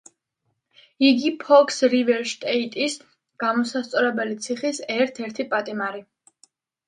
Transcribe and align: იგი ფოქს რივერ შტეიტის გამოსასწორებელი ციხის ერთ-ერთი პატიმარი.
იგი 1.09 1.31
ფოქს 1.43 1.75
რივერ 1.93 2.23
შტეიტის 2.31 2.95
გამოსასწორებელი 3.45 4.37
ციხის 4.47 4.81
ერთ-ერთი 4.97 5.45
პატიმარი. 5.55 6.05